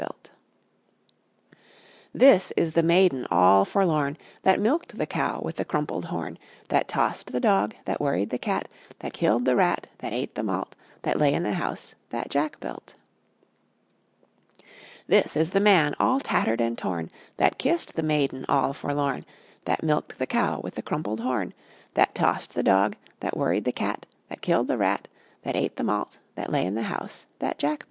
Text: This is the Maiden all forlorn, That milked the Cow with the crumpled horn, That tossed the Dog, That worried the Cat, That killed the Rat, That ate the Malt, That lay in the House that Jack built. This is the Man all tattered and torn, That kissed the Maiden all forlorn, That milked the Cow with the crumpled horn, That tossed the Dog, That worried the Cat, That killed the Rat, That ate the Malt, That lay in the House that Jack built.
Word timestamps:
This 2.11 2.51
is 2.57 2.71
the 2.71 2.81
Maiden 2.81 3.27
all 3.29 3.65
forlorn, 3.65 4.17
That 4.41 4.59
milked 4.59 4.97
the 4.97 5.05
Cow 5.05 5.39
with 5.43 5.57
the 5.57 5.63
crumpled 5.63 6.05
horn, 6.05 6.39
That 6.69 6.87
tossed 6.87 7.31
the 7.31 7.39
Dog, 7.39 7.75
That 7.85 8.01
worried 8.01 8.31
the 8.31 8.39
Cat, 8.39 8.67
That 9.01 9.13
killed 9.13 9.45
the 9.45 9.55
Rat, 9.55 9.85
That 9.99 10.11
ate 10.11 10.33
the 10.33 10.41
Malt, 10.41 10.75
That 11.03 11.19
lay 11.19 11.35
in 11.35 11.43
the 11.43 11.53
House 11.53 11.93
that 12.09 12.31
Jack 12.31 12.59
built. 12.59 12.95
This 15.05 15.37
is 15.37 15.51
the 15.51 15.59
Man 15.59 15.93
all 15.99 16.19
tattered 16.19 16.61
and 16.61 16.75
torn, 16.75 17.11
That 17.37 17.59
kissed 17.59 17.93
the 17.95 18.01
Maiden 18.01 18.43
all 18.49 18.73
forlorn, 18.73 19.23
That 19.65 19.83
milked 19.83 20.17
the 20.17 20.25
Cow 20.25 20.59
with 20.61 20.73
the 20.73 20.81
crumpled 20.81 21.19
horn, 21.19 21.53
That 21.93 22.15
tossed 22.15 22.55
the 22.55 22.63
Dog, 22.63 22.95
That 23.19 23.37
worried 23.37 23.65
the 23.65 23.71
Cat, 23.71 24.07
That 24.29 24.41
killed 24.41 24.67
the 24.67 24.79
Rat, 24.79 25.07
That 25.43 25.55
ate 25.55 25.75
the 25.75 25.83
Malt, 25.83 26.17
That 26.33 26.51
lay 26.51 26.65
in 26.65 26.73
the 26.73 26.81
House 26.81 27.27
that 27.37 27.59
Jack 27.59 27.69
built. 27.73 27.79